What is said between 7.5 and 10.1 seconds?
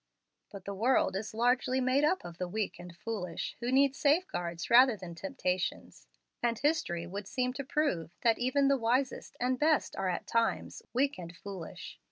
to prove that even the wisest and best are